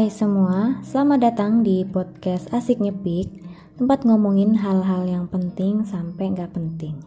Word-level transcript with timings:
Hai 0.00 0.08
semua, 0.08 0.80
selamat 0.80 1.28
datang 1.28 1.60
di 1.60 1.84
podcast 1.84 2.48
Asik 2.56 2.80
Nyepik 2.80 3.28
Tempat 3.76 4.08
ngomongin 4.08 4.56
hal-hal 4.56 5.04
yang 5.04 5.28
penting 5.28 5.84
sampai 5.84 6.32
nggak 6.32 6.56
penting. 6.56 7.04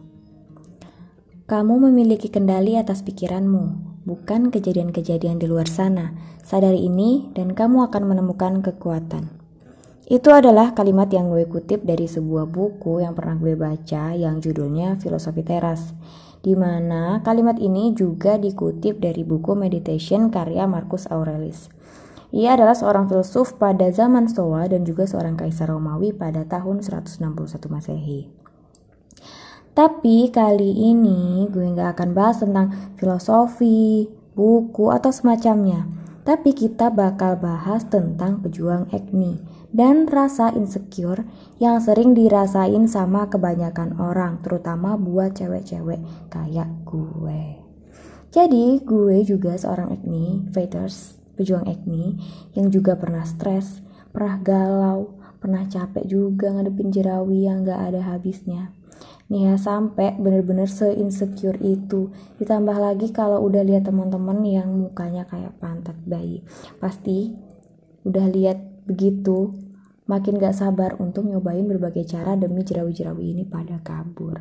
Kamu 1.50 1.90
memiliki 1.90 2.30
kendali 2.30 2.78
atas 2.78 3.02
pikiranmu 3.02 3.98
Bukan 4.06 4.54
kejadian-kejadian 4.54 5.42
di 5.42 5.50
luar 5.50 5.66
sana. 5.66 6.14
Sadari 6.46 6.86
ini 6.86 7.34
dan 7.34 7.58
kamu 7.58 7.90
akan 7.90 8.14
menemukan 8.14 8.62
kekuatan. 8.62 9.26
Itu 10.06 10.30
adalah 10.30 10.70
kalimat 10.78 11.10
yang 11.10 11.34
gue 11.34 11.50
kutip 11.50 11.82
dari 11.82 12.06
sebuah 12.06 12.46
buku 12.46 13.02
yang 13.02 13.18
pernah 13.18 13.34
gue 13.34 13.58
baca 13.58 14.14
yang 14.14 14.38
judulnya 14.38 15.02
Filosofi 15.02 15.42
Teras 15.42 15.90
di 16.46 16.54
mana 16.54 17.26
kalimat 17.26 17.58
ini 17.58 17.90
juga 17.90 18.38
dikutip 18.38 19.02
dari 19.02 19.26
buku 19.26 19.58
Meditation 19.58 20.30
karya 20.30 20.70
Marcus 20.70 21.10
Aurelius. 21.10 21.74
Ia 22.34 22.58
adalah 22.58 22.74
seorang 22.74 23.06
filsuf 23.06 23.54
pada 23.62 23.94
zaman 23.94 24.26
Stoa 24.26 24.66
dan 24.66 24.82
juga 24.82 25.06
seorang 25.06 25.38
kaisar 25.38 25.70
Romawi 25.70 26.10
pada 26.10 26.42
tahun 26.42 26.82
161 26.82 27.22
Masehi. 27.70 28.26
Tapi 29.70 30.34
kali 30.34 30.90
ini 30.90 31.46
gue 31.46 31.62
nggak 31.62 31.94
akan 31.94 32.10
bahas 32.10 32.42
tentang 32.42 32.74
filosofi, 32.98 34.10
buku, 34.34 34.90
atau 34.90 35.14
semacamnya. 35.14 35.86
Tapi 36.26 36.58
kita 36.58 36.90
bakal 36.90 37.38
bahas 37.38 37.86
tentang 37.86 38.42
pejuang 38.42 38.90
Agni 38.90 39.38
dan 39.70 40.10
rasa 40.10 40.50
insecure 40.58 41.22
yang 41.62 41.78
sering 41.78 42.18
dirasain 42.18 42.90
sama 42.90 43.30
kebanyakan 43.30 43.94
orang, 43.98 44.42
terutama 44.42 44.98
buat 44.98 45.38
cewek-cewek 45.38 46.02
kayak 46.34 46.70
gue. 46.82 47.62
Jadi, 48.34 48.82
gue 48.82 49.22
juga 49.22 49.54
seorang 49.54 49.94
acne 49.94 50.50
fighters, 50.50 51.18
pejuang 51.34 51.66
acne 51.66 52.18
yang 52.54 52.70
juga 52.70 52.94
pernah 52.98 53.26
stres, 53.26 53.82
pernah 54.14 54.38
galau, 54.40 55.18
pernah 55.42 55.66
capek 55.68 56.08
juga 56.08 56.54
ngadepin 56.54 56.88
jerawi 56.88 57.44
yang 57.44 57.66
gak 57.66 57.92
ada 57.92 58.00
habisnya. 58.14 58.72
Nih 59.28 59.48
ya 59.50 59.56
sampai 59.56 60.16
bener-bener 60.20 60.68
se-insecure 60.68 61.58
itu. 61.64 62.12
Ditambah 62.40 62.76
lagi 62.76 63.10
kalau 63.10 63.40
udah 63.44 63.64
lihat 63.64 63.88
teman-teman 63.88 64.40
yang 64.44 64.68
mukanya 64.72 65.24
kayak 65.24 65.56
pantat 65.60 65.96
bayi. 66.04 66.44
Pasti 66.76 67.32
udah 68.04 68.28
lihat 68.28 68.84
begitu 68.84 69.56
makin 70.04 70.36
gak 70.36 70.56
sabar 70.56 71.00
untuk 71.00 71.24
nyobain 71.24 71.64
berbagai 71.64 72.04
cara 72.04 72.36
demi 72.36 72.64
jerawi-jerawi 72.64 73.32
ini 73.32 73.44
pada 73.48 73.80
kabur. 73.80 74.40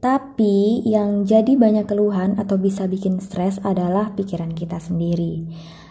Tapi 0.00 0.80
yang 0.88 1.28
jadi 1.28 1.60
banyak 1.60 1.84
keluhan 1.84 2.40
atau 2.40 2.56
bisa 2.56 2.88
bikin 2.88 3.20
stres 3.20 3.60
adalah 3.60 4.16
pikiran 4.16 4.56
kita 4.56 4.80
sendiri. 4.80 5.44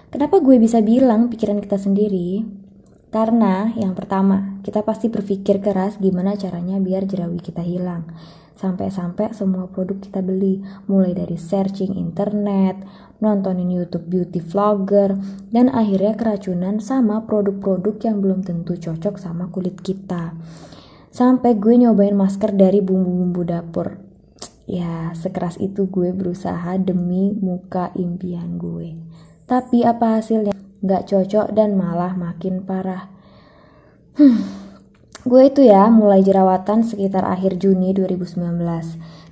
Kenapa 0.10 0.42
gue 0.42 0.58
bisa 0.58 0.82
bilang 0.82 1.30
pikiran 1.30 1.62
kita 1.62 1.78
sendiri? 1.78 2.42
Karena 3.14 3.70
yang 3.78 3.94
pertama, 3.94 4.58
kita 4.66 4.82
pasti 4.82 5.06
berpikir 5.06 5.62
keras 5.62 6.02
gimana 6.02 6.34
caranya 6.34 6.82
biar 6.82 7.06
jerawi 7.06 7.38
kita 7.38 7.62
hilang. 7.62 8.10
Sampai-sampai 8.58 9.38
semua 9.38 9.70
produk 9.70 10.02
kita 10.02 10.26
beli, 10.26 10.66
mulai 10.90 11.14
dari 11.14 11.38
searching 11.38 11.94
internet, 11.94 12.82
nontonin 13.22 13.70
YouTube 13.70 14.10
beauty 14.10 14.42
vlogger, 14.42 15.14
dan 15.54 15.70
akhirnya 15.70 16.18
keracunan 16.18 16.82
sama 16.82 17.30
produk-produk 17.30 18.02
yang 18.02 18.18
belum 18.18 18.42
tentu 18.42 18.82
cocok 18.82 19.22
sama 19.22 19.54
kulit 19.54 19.78
kita. 19.78 20.34
Sampai 21.14 21.54
gue 21.54 21.86
nyobain 21.86 22.18
masker 22.18 22.58
dari 22.58 22.82
bumbu-bumbu 22.82 23.46
dapur. 23.46 24.02
Ya, 24.66 25.14
sekeras 25.14 25.62
itu 25.62 25.86
gue 25.86 26.14
berusaha 26.18 26.78
demi 26.82 27.38
muka 27.38 27.94
impian 27.94 28.58
gue. 28.58 29.09
Tapi 29.50 29.82
apa 29.82 30.22
hasilnya? 30.22 30.54
Gak 30.86 31.10
cocok 31.10 31.58
dan 31.58 31.74
malah 31.74 32.14
makin 32.14 32.62
parah. 32.62 33.10
Hmm, 34.16 34.46
gue 35.26 35.42
itu 35.44 35.66
ya 35.66 35.90
mulai 35.90 36.22
jerawatan 36.22 36.86
sekitar 36.86 37.26
akhir 37.26 37.58
Juni 37.58 37.92
2019 37.92 38.38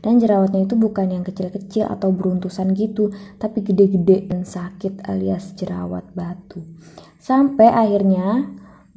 dan 0.01 0.13
jerawatnya 0.17 0.65
itu 0.65 0.75
bukan 0.75 1.11
yang 1.11 1.23
kecil-kecil 1.23 1.85
atau 1.87 2.09
beruntusan 2.11 2.73
gitu, 2.73 3.13
tapi 3.37 3.61
gede-gede 3.61 4.25
dan 4.25 4.43
sakit 4.43 5.05
alias 5.05 5.53
jerawat 5.53 6.03
batu. 6.17 6.65
Sampai 7.21 7.69
akhirnya 7.69 8.47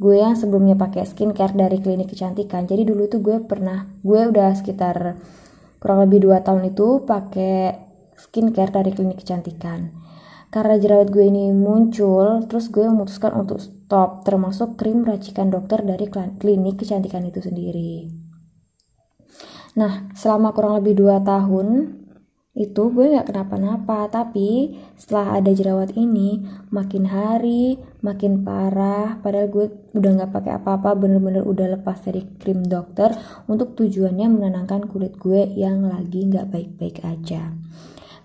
gue 0.00 0.16
yang 0.16 0.34
sebelumnya 0.34 0.74
pakai 0.80 1.04
skincare 1.04 1.52
dari 1.52 1.78
klinik 1.84 2.08
kecantikan. 2.10 2.64
Jadi 2.64 2.88
dulu 2.88 3.10
tuh 3.12 3.20
gue 3.20 3.44
pernah, 3.44 3.84
gue 4.00 4.30
udah 4.30 4.56
sekitar 4.56 5.20
kurang 5.82 6.08
lebih 6.08 6.32
2 6.32 6.46
tahun 6.46 6.72
itu 6.72 7.04
pakai 7.04 7.76
skincare 8.16 8.72
dari 8.72 8.90
klinik 8.96 9.20
kecantikan. 9.20 10.09
Karena 10.50 10.74
jerawat 10.82 11.14
gue 11.14 11.24
ini 11.30 11.54
muncul, 11.54 12.42
terus 12.50 12.74
gue 12.74 12.82
memutuskan 12.82 13.38
untuk 13.38 13.62
stop, 13.62 14.26
termasuk 14.26 14.74
krim 14.74 15.06
racikan 15.06 15.46
dokter 15.46 15.86
dari 15.86 16.10
klinik 16.10 16.82
kecantikan 16.82 17.22
itu 17.22 17.38
sendiri. 17.38 18.10
Nah, 19.78 20.10
selama 20.18 20.50
kurang 20.50 20.82
lebih 20.82 20.98
2 20.98 21.22
tahun 21.22 22.00
itu 22.50 22.90
gue 22.90 23.14
gak 23.14 23.30
kenapa-napa 23.30 24.10
tapi 24.10 24.74
setelah 24.98 25.38
ada 25.38 25.54
jerawat 25.54 25.94
ini 25.94 26.42
makin 26.74 27.06
hari 27.06 27.78
makin 28.02 28.42
parah 28.42 29.22
padahal 29.22 29.46
gue 29.46 29.66
udah 29.94 30.10
gak 30.18 30.34
pakai 30.34 30.52
apa-apa 30.58 30.98
bener-bener 30.98 31.46
udah 31.46 31.78
lepas 31.78 32.02
dari 32.02 32.26
krim 32.42 32.66
dokter 32.66 33.14
untuk 33.46 33.78
tujuannya 33.78 34.26
menenangkan 34.26 34.90
kulit 34.90 35.14
gue 35.22 35.46
yang 35.54 35.86
lagi 35.86 36.26
gak 36.26 36.50
baik-baik 36.50 36.98
aja 37.06 37.54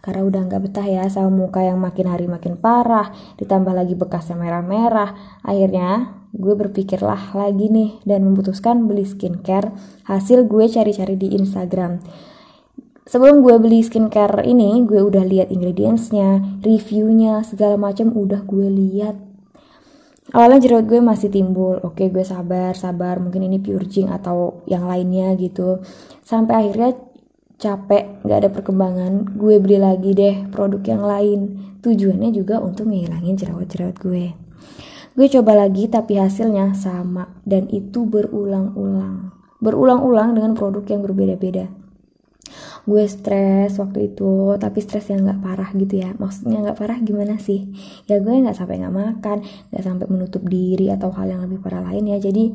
karena 0.06 0.22
udah 0.22 0.42
nggak 0.46 0.62
betah 0.70 0.86
ya 0.86 1.10
sama 1.10 1.34
muka 1.34 1.66
yang 1.66 1.82
makin 1.82 2.06
hari 2.06 2.30
makin 2.30 2.62
parah 2.62 3.10
ditambah 3.42 3.74
lagi 3.74 3.98
bekasnya 3.98 4.38
merah-merah. 4.38 5.42
Akhirnya 5.42 6.14
gue 6.30 6.54
berpikirlah 6.54 7.34
lagi 7.34 7.74
nih 7.74 8.06
dan 8.06 8.22
memutuskan 8.22 8.86
beli 8.86 9.02
skincare. 9.02 9.74
Hasil 10.06 10.46
gue 10.46 10.70
cari-cari 10.70 11.18
di 11.18 11.34
Instagram. 11.34 12.06
Sebelum 13.10 13.42
gue 13.42 13.58
beli 13.58 13.82
skincare 13.82 14.46
ini 14.46 14.86
gue 14.86 15.02
udah 15.02 15.26
lihat 15.26 15.50
ingredientsnya 15.50 16.62
reviewnya 16.62 17.42
segala 17.42 17.74
macam 17.74 18.14
udah 18.14 18.46
gue 18.46 18.70
lihat. 18.70 19.18
Awalnya 20.38 20.70
jerawat 20.70 20.86
gue 20.86 21.02
masih 21.02 21.34
timbul. 21.34 21.82
Oke 21.82 22.14
gue 22.14 22.22
sabar 22.22 22.78
sabar 22.78 23.18
mungkin 23.18 23.42
ini 23.42 23.58
purging 23.58 24.14
atau 24.14 24.62
yang 24.70 24.86
lainnya 24.86 25.34
gitu. 25.34 25.82
Sampai 26.22 26.62
akhirnya 26.62 26.94
capek 27.56 28.22
gak 28.28 28.38
ada 28.44 28.50
perkembangan 28.52 29.38
gue 29.40 29.56
beli 29.62 29.78
lagi 29.80 30.12
deh 30.12 30.50
produk 30.52 30.82
yang 30.84 31.04
lain. 31.06 31.40
Tujuannya 31.86 32.34
juga 32.34 32.60
untuk 32.60 32.90
ngilangin 32.90 33.38
jerawat-jerawat 33.38 33.98
gue. 34.02 34.26
Gue 35.16 35.28
coba 35.32 35.56
lagi 35.56 35.88
tapi 35.88 36.18
hasilnya 36.20 36.74
sama 36.76 37.30
dan 37.46 37.70
itu 37.70 38.04
berulang-ulang. 38.10 39.32
Berulang-ulang 39.62 40.36
dengan 40.36 40.58
produk 40.58 40.84
yang 40.90 41.06
berbeda-beda 41.06 41.85
gue 42.86 43.04
stres 43.10 43.82
waktu 43.82 44.14
itu 44.14 44.54
tapi 44.62 44.78
stres 44.78 45.10
yang 45.10 45.26
nggak 45.26 45.42
parah 45.42 45.70
gitu 45.74 46.06
ya. 46.06 46.14
Maksudnya 46.16 46.62
nggak 46.62 46.78
parah 46.78 46.98
gimana 47.02 47.42
sih? 47.42 47.74
Ya 48.06 48.22
gue 48.22 48.30
nggak 48.30 48.54
sampai 48.54 48.78
nggak 48.78 48.94
makan 48.94 49.38
nggak 49.74 49.84
sampai 49.84 50.06
menutup 50.06 50.46
diri 50.46 50.94
atau 50.94 51.10
hal 51.10 51.26
yang 51.26 51.42
lebih 51.42 51.60
parah 51.66 51.82
lain 51.82 52.14
ya. 52.14 52.22
Jadi 52.22 52.54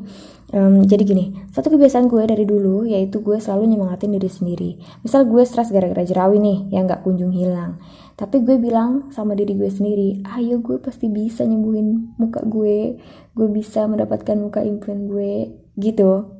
um, 0.55 0.87
jadi 0.87 1.03
gini 1.03 1.25
satu 1.51 1.67
kebiasaan 1.67 2.07
gue 2.07 2.23
dari 2.23 2.47
dulu 2.47 2.87
yaitu 2.87 3.19
gue 3.19 3.37
selalu 3.43 3.75
nyemangatin 3.75 4.15
diri 4.15 4.29
sendiri. 4.31 4.71
Misal 5.03 5.27
gue 5.27 5.43
stres 5.43 5.67
gara-gara 5.67 6.07
jerawat 6.07 6.39
nih 6.39 6.71
yang 6.71 6.87
nggak 6.87 7.03
kunjung 7.03 7.35
hilang. 7.35 7.83
Tapi 8.15 8.39
gue 8.47 8.55
bilang 8.55 9.11
sama 9.11 9.35
diri 9.35 9.59
gue 9.59 9.67
sendiri 9.67 10.23
ayo 10.39 10.63
gue 10.63 10.79
pasti 10.79 11.11
bisa 11.11 11.43
nyembuhin 11.43 12.15
muka 12.15 12.39
gue 12.47 12.95
gue 13.35 13.47
bisa 13.51 13.83
mendapatkan 13.83 14.39
muka 14.39 14.63
impian 14.63 15.11
gue 15.11 15.51
gitu. 15.75 16.39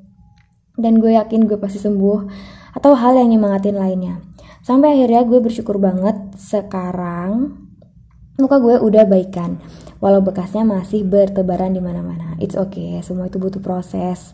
Dan 0.80 1.04
gue 1.04 1.20
yakin 1.20 1.52
gue 1.52 1.60
pasti 1.60 1.84
sembuh 1.84 2.20
atau 2.76 2.96
hal 2.96 3.20
yang 3.20 3.32
nyemangatin 3.32 3.78
lainnya. 3.78 4.24
Sampai 4.62 4.94
akhirnya 4.94 5.26
gue 5.26 5.40
bersyukur 5.42 5.82
banget 5.82 6.16
sekarang 6.38 7.58
muka 8.38 8.58
gue 8.58 8.82
udah 8.82 9.06
baikan. 9.06 9.62
Walau 10.02 10.26
bekasnya 10.26 10.66
masih 10.66 11.06
bertebaran 11.06 11.78
di 11.78 11.82
mana-mana. 11.82 12.34
It's 12.42 12.58
okay, 12.58 12.98
semua 13.06 13.30
itu 13.30 13.38
butuh 13.38 13.62
proses. 13.62 14.34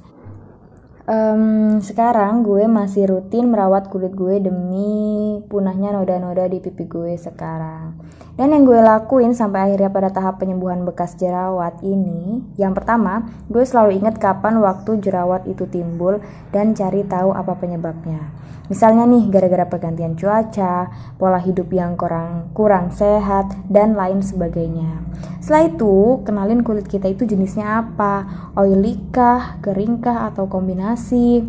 Um, 1.07 1.79
sekarang 1.79 2.43
gue 2.43 2.67
masih 2.67 3.07
rutin 3.07 3.47
merawat 3.47 3.87
kulit 3.87 4.11
gue 4.11 4.43
demi 4.43 5.39
punahnya 5.47 5.95
noda-noda 5.95 6.47
di 6.51 6.59
pipi 6.59 6.87
gue 6.87 7.15
sekarang. 7.15 7.95
Dan 8.37 8.53
yang 8.53 8.69
gue 8.69 8.77
lakuin 8.77 9.33
sampai 9.33 9.65
akhirnya 9.65 9.89
pada 9.89 10.13
tahap 10.13 10.37
penyembuhan 10.37 10.85
bekas 10.85 11.17
jerawat 11.17 11.81
ini, 11.81 12.45
yang 12.61 12.77
pertama, 12.77 13.25
gue 13.49 13.65
selalu 13.65 13.97
ingat 13.97 14.21
kapan 14.21 14.61
waktu 14.61 15.01
jerawat 15.01 15.49
itu 15.49 15.65
timbul 15.65 16.21
dan 16.53 16.77
cari 16.77 17.01
tahu 17.01 17.33
apa 17.33 17.57
penyebabnya. 17.57 18.29
Misalnya 18.67 19.07
nih, 19.07 19.31
gara-gara 19.31 19.65
pergantian 19.65 20.13
cuaca, 20.19 20.91
pola 21.17 21.39
hidup 21.39 21.71
yang 21.71 21.95
kurang 21.97 22.51
kurang 22.51 22.91
sehat, 22.91 23.57
dan 23.71 23.95
lain 23.95 24.19
sebagainya. 24.21 25.01
Setelah 25.39 25.73
itu, 25.73 25.95
kenalin 26.27 26.61
kulit 26.61 26.85
kita 26.85 27.07
itu 27.07 27.23
jenisnya 27.23 27.79
apa, 27.79 28.27
oily 28.53 28.99
kah, 29.09 29.57
kering 29.63 30.03
kah, 30.03 30.27
atau 30.29 30.51
kombinasi. 30.51 31.47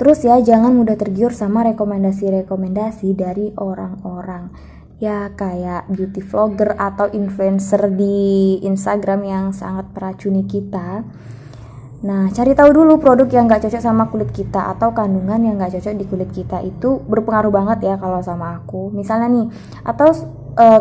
Terus 0.00 0.24
ya, 0.24 0.40
jangan 0.40 0.72
mudah 0.72 0.96
tergiur 0.96 1.36
sama 1.36 1.60
rekomendasi-rekomendasi 1.72 3.12
dari 3.12 3.52
orang-orang. 3.52 4.39
Ya 5.00 5.32
kayak 5.32 5.88
beauty 5.88 6.20
vlogger 6.20 6.76
atau 6.76 7.08
influencer 7.10 7.88
di 7.96 8.60
Instagram 8.62 9.20
yang 9.24 9.44
sangat 9.56 9.88
meracuni 9.96 10.44
kita 10.44 11.02
Nah, 12.00 12.32
cari 12.32 12.56
tahu 12.56 12.72
dulu 12.72 12.96
produk 12.96 13.28
yang 13.28 13.44
nggak 13.44 13.68
cocok 13.68 13.82
sama 13.84 14.08
kulit 14.08 14.32
kita 14.32 14.72
atau 14.72 14.96
kandungan 14.96 15.36
yang 15.44 15.60
nggak 15.60 15.76
cocok 15.76 15.94
di 16.00 16.04
kulit 16.08 16.32
kita 16.32 16.64
itu 16.64 16.96
berpengaruh 17.04 17.52
banget 17.52 17.92
ya 17.92 17.94
kalau 18.00 18.24
sama 18.24 18.56
aku. 18.56 18.88
Misalnya 18.88 19.28
nih, 19.28 19.46
atau 19.84 20.08
kandungan 20.56 20.80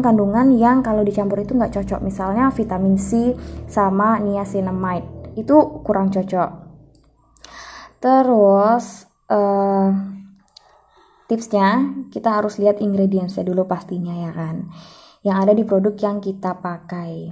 kandungan-kandungan 0.00 0.46
yang 0.54 0.78
kalau 0.86 1.02
dicampur 1.02 1.42
itu 1.42 1.58
nggak 1.58 1.74
cocok. 1.74 2.00
Misalnya 2.06 2.54
vitamin 2.54 2.94
C 2.94 3.34
sama 3.66 4.22
niacinamide 4.22 5.34
itu 5.34 5.82
kurang 5.82 6.14
cocok. 6.14 6.50
Terus 7.98 9.10
uh, 9.26 9.90
tipsnya 11.30 11.94
kita 12.10 12.42
harus 12.42 12.58
lihat 12.58 12.82
ingredientsnya 12.82 13.46
dulu 13.46 13.70
pastinya 13.70 14.12
ya 14.26 14.34
kan, 14.34 14.66
yang 15.22 15.38
ada 15.38 15.54
di 15.54 15.62
produk 15.62 15.94
yang 15.94 16.18
kita 16.18 16.58
pakai 16.58 17.30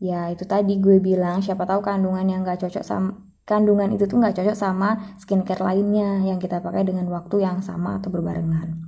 ya 0.00 0.32
itu 0.32 0.48
tadi 0.48 0.80
gue 0.80 0.98
bilang 1.04 1.44
siapa 1.44 1.68
tahu 1.68 1.84
kandungan 1.84 2.24
yang 2.24 2.40
gak 2.44 2.64
cocok 2.64 2.84
sama 2.84 3.12
kandungan 3.44 3.92
itu 3.92 4.08
tuh 4.08 4.16
nggak 4.16 4.40
cocok 4.40 4.56
sama 4.56 5.16
skincare 5.20 5.60
lainnya 5.60 6.24
yang 6.24 6.40
kita 6.40 6.64
pakai 6.64 6.88
dengan 6.88 7.04
waktu 7.12 7.44
yang 7.44 7.60
sama 7.60 8.00
atau 8.00 8.08
berbarengan. 8.08 8.83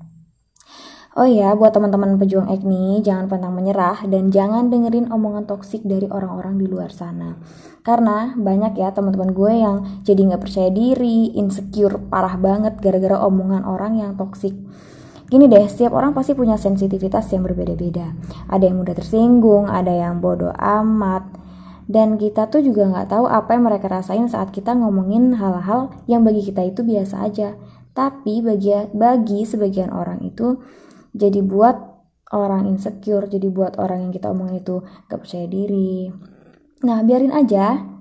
Oh 1.16 1.24
iya, 1.24 1.56
buat 1.56 1.72
teman-teman 1.72 2.20
pejuang 2.20 2.44
acne, 2.44 3.00
jangan 3.00 3.24
pantang 3.24 3.56
menyerah 3.56 4.04
dan 4.04 4.28
jangan 4.28 4.68
dengerin 4.68 5.08
omongan 5.08 5.48
toksik 5.48 5.80
dari 5.80 6.04
orang-orang 6.12 6.60
di 6.60 6.68
luar 6.68 6.92
sana. 6.92 7.40
Karena 7.80 8.36
banyak 8.36 8.76
ya 8.76 8.92
teman-teman 8.92 9.32
gue 9.32 9.52
yang 9.56 10.04
jadi 10.04 10.20
nggak 10.28 10.44
percaya 10.44 10.68
diri, 10.68 11.32
insecure 11.32 11.96
parah 12.12 12.36
banget 12.36 12.76
gara-gara 12.84 13.16
omongan 13.24 13.64
orang 13.64 13.96
yang 13.96 14.12
toksik. 14.12 14.52
Gini 15.32 15.48
deh, 15.48 15.64
setiap 15.64 15.96
orang 15.96 16.12
pasti 16.12 16.36
punya 16.36 16.60
sensitivitas 16.60 17.32
yang 17.32 17.48
berbeda-beda. 17.48 18.12
Ada 18.52 18.68
yang 18.68 18.84
mudah 18.84 18.92
tersinggung, 18.92 19.72
ada 19.72 19.96
yang 19.96 20.20
bodoh 20.20 20.52
amat, 20.52 21.32
dan 21.88 22.20
kita 22.20 22.52
tuh 22.52 22.60
juga 22.60 22.92
nggak 22.92 23.16
tahu 23.16 23.24
apa 23.24 23.56
yang 23.56 23.64
mereka 23.64 23.88
rasain 23.88 24.28
saat 24.28 24.52
kita 24.52 24.76
ngomongin 24.76 25.32
hal-hal 25.40 25.96
yang 26.04 26.28
bagi 26.28 26.44
kita 26.44 26.60
itu 26.60 26.84
biasa 26.84 27.24
aja. 27.24 27.56
Tapi 27.96 28.44
bagi 28.44 28.76
bagi 28.92 29.48
sebagian 29.48 29.88
orang 29.96 30.20
itu 30.20 30.60
jadi 31.16 31.40
buat 31.40 31.96
orang 32.30 32.68
insecure, 32.68 33.26
jadi 33.26 33.48
buat 33.48 33.80
orang 33.80 34.08
yang 34.08 34.12
kita 34.12 34.28
omongin 34.30 34.60
itu 34.60 34.84
gak 35.08 35.24
percaya 35.24 35.46
diri. 35.48 36.10
Nah, 36.84 37.00
biarin 37.00 37.32
aja 37.32 37.96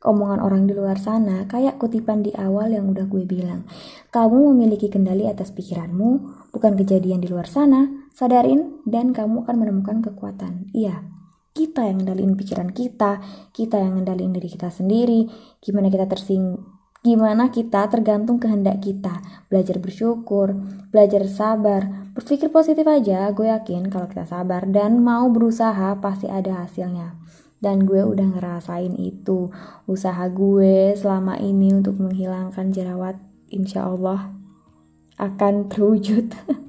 omongan 0.00 0.40
orang 0.40 0.64
di 0.64 0.72
luar 0.72 0.96
sana, 0.96 1.44
kayak 1.44 1.76
kutipan 1.76 2.24
di 2.24 2.32
awal 2.32 2.72
yang 2.72 2.88
udah 2.88 3.04
gue 3.04 3.24
bilang. 3.28 3.68
Kamu 4.08 4.56
memiliki 4.56 4.88
kendali 4.88 5.28
atas 5.28 5.52
pikiranmu, 5.52 6.10
bukan 6.52 6.72
kejadian 6.76 7.20
di 7.20 7.28
luar 7.28 7.44
sana. 7.48 8.08
Sadarin 8.10 8.80
dan 8.88 9.12
kamu 9.12 9.44
akan 9.44 9.56
menemukan 9.60 10.00
kekuatan. 10.04 10.72
Iya, 10.72 11.04
kita 11.52 11.84
yang 11.84 12.02
ngendaliin 12.02 12.34
pikiran 12.34 12.72
kita, 12.72 13.20
kita 13.52 13.76
yang 13.76 14.00
ngendaliin 14.00 14.32
diri 14.32 14.48
kita 14.48 14.72
sendiri, 14.72 15.28
gimana 15.60 15.92
kita 15.92 16.08
tersing 16.08 16.58
gimana 17.00 17.48
kita 17.48 17.88
tergantung 17.88 18.36
kehendak 18.36 18.84
kita. 18.84 19.24
Belajar 19.48 19.80
bersyukur, 19.80 20.52
belajar 20.92 21.24
sabar, 21.26 22.12
berpikir 22.12 22.52
positif 22.52 22.84
aja, 22.84 23.32
gue 23.32 23.48
yakin 23.48 23.88
kalau 23.88 24.06
kita 24.08 24.28
sabar 24.28 24.68
dan 24.68 25.00
mau 25.00 25.28
berusaha 25.32 25.96
pasti 25.98 26.28
ada 26.28 26.64
hasilnya. 26.64 27.16
Dan 27.60 27.84
gue 27.84 28.00
udah 28.00 28.36
ngerasain 28.36 28.96
itu. 28.96 29.52
Usaha 29.84 30.28
gue 30.32 30.96
selama 30.96 31.36
ini 31.36 31.76
untuk 31.76 32.00
menghilangkan 32.00 32.72
jerawat 32.72 33.20
insya 33.52 33.84
Allah 33.84 34.32
akan 35.20 35.68
terwujud 35.68 36.32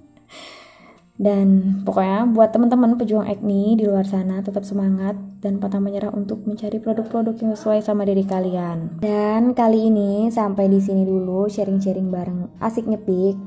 dan 1.22 1.78
pokoknya 1.86 2.34
buat 2.34 2.50
teman-teman 2.50 2.98
pejuang 2.98 3.30
acne 3.30 3.78
di 3.78 3.86
luar 3.86 4.10
sana 4.10 4.42
tetap 4.42 4.66
semangat 4.66 5.14
dan 5.38 5.62
pantang 5.62 5.86
menyerah 5.86 6.10
untuk 6.10 6.42
mencari 6.50 6.82
produk-produk 6.82 7.38
yang 7.38 7.54
sesuai 7.54 7.86
sama 7.86 8.10
diri 8.10 8.26
kalian 8.26 8.98
dan 8.98 9.54
kali 9.54 9.94
ini 9.94 10.34
sampai 10.34 10.66
di 10.66 10.82
sini 10.82 11.06
dulu 11.06 11.46
sharing-sharing 11.46 12.10
bareng 12.10 12.58
asik 12.58 12.90
nyepik 12.90 13.38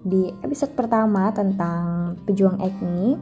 di 0.00 0.32
episode 0.40 0.72
pertama 0.72 1.28
tentang 1.36 2.16
pejuang 2.24 2.56
acne 2.56 3.20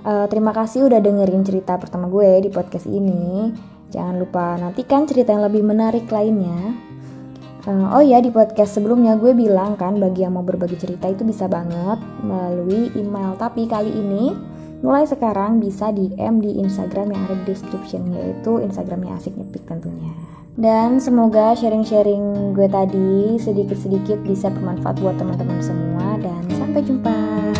Uh, 0.00 0.24
terima 0.32 0.48
kasih 0.56 0.88
udah 0.88 0.96
dengerin 0.96 1.44
cerita 1.44 1.76
pertama 1.76 2.08
gue 2.08 2.40
di 2.40 2.48
podcast 2.48 2.88
ini. 2.88 3.52
Jangan 3.92 4.16
lupa 4.16 4.56
nantikan 4.56 5.04
cerita 5.04 5.36
yang 5.36 5.44
lebih 5.44 5.60
menarik 5.60 6.08
lainnya. 6.08 6.72
Uh, 7.68 7.92
oh 7.92 8.00
ya 8.00 8.24
di 8.24 8.32
podcast 8.32 8.80
sebelumnya 8.80 9.20
gue 9.20 9.36
bilang 9.36 9.76
kan 9.76 10.00
bagi 10.00 10.24
yang 10.24 10.32
mau 10.32 10.40
berbagi 10.40 10.80
cerita 10.80 11.12
itu 11.12 11.28
bisa 11.28 11.44
banget 11.44 12.00
melalui 12.24 12.88
email. 12.96 13.36
Tapi 13.36 13.68
kali 13.68 13.92
ini 13.92 14.32
mulai 14.80 15.04
sekarang 15.04 15.60
bisa 15.60 15.92
DM 15.92 16.40
di 16.40 16.56
Instagram 16.56 17.12
yang 17.12 17.20
ada 17.28 17.36
di 17.44 17.52
description 17.52 18.16
yaitu 18.16 18.64
Instagramnya 18.64 19.12
asik 19.20 19.36
nyepik 19.36 19.68
tentunya. 19.68 20.08
Dan 20.56 20.98
semoga 20.98 21.52
sharing-sharing 21.52 22.56
gue 22.56 22.68
tadi 22.68 23.36
sedikit-sedikit 23.36 24.24
bisa 24.24 24.48
bermanfaat 24.48 24.96
buat 25.00 25.20
teman-teman 25.20 25.60
semua 25.60 26.16
dan 26.16 26.42
sampai 26.56 26.80
jumpa. 26.80 27.59